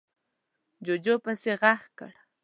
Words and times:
جُوجُو 0.85 1.13
پسې 1.23 1.51
غږ 1.61 1.81
کړ: 1.97 2.11